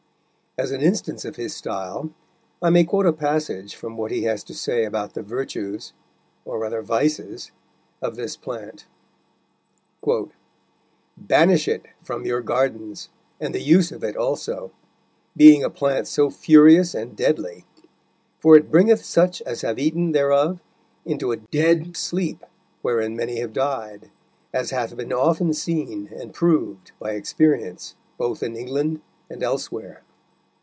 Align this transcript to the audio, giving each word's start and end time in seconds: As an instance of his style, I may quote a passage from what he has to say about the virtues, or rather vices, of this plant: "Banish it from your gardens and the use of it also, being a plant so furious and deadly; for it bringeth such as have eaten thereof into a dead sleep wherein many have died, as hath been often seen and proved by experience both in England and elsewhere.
As 0.57 0.71
an 0.71 0.81
instance 0.81 1.23
of 1.23 1.37
his 1.37 1.55
style, 1.55 2.09
I 2.61 2.69
may 2.71 2.83
quote 2.83 3.05
a 3.05 3.13
passage 3.13 3.73
from 3.73 3.95
what 3.95 4.11
he 4.11 4.23
has 4.23 4.43
to 4.43 4.53
say 4.53 4.83
about 4.83 5.13
the 5.13 5.21
virtues, 5.23 5.93
or 6.43 6.59
rather 6.59 6.81
vices, 6.81 7.53
of 8.01 8.17
this 8.17 8.35
plant: 8.35 8.85
"Banish 11.15 11.69
it 11.69 11.85
from 12.03 12.25
your 12.25 12.41
gardens 12.41 13.07
and 13.39 13.55
the 13.55 13.61
use 13.61 13.93
of 13.93 14.03
it 14.03 14.17
also, 14.17 14.71
being 15.37 15.63
a 15.63 15.69
plant 15.69 16.09
so 16.09 16.29
furious 16.29 16.93
and 16.93 17.15
deadly; 17.15 17.63
for 18.41 18.57
it 18.57 18.69
bringeth 18.69 19.05
such 19.05 19.41
as 19.43 19.61
have 19.61 19.79
eaten 19.79 20.11
thereof 20.11 20.59
into 21.05 21.31
a 21.31 21.37
dead 21.37 21.95
sleep 21.95 22.43
wherein 22.81 23.15
many 23.15 23.39
have 23.39 23.53
died, 23.53 24.11
as 24.53 24.71
hath 24.71 24.97
been 24.97 25.13
often 25.13 25.53
seen 25.53 26.09
and 26.13 26.33
proved 26.33 26.91
by 26.99 27.11
experience 27.11 27.95
both 28.17 28.43
in 28.43 28.57
England 28.57 28.99
and 29.29 29.43
elsewhere. 29.43 30.03